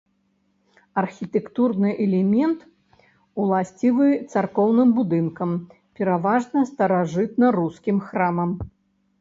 Архітэктурны 1.01 1.89
элемент, 2.05 2.59
уласцівы 3.43 4.07
царкоўным 4.31 4.89
будынкам, 5.01 5.51
пераважна 6.01 6.59
старажытнарускім 6.71 7.97
храмам. 8.09 8.51